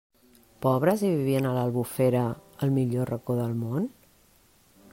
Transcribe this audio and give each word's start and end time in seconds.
Pobres 0.65 1.01
i 1.09 1.11
vivien 1.17 1.47
a 1.49 1.51
l'Albufera, 1.57 2.23
el 2.67 2.73
millor 2.79 3.13
racó 3.15 3.39
del 3.41 3.55
món? 3.61 3.87